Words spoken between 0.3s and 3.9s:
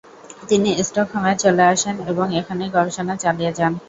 তিনি স্টকহোমে চলে আসেন এবং এখানেই গবেষণা চালিয়ে যান।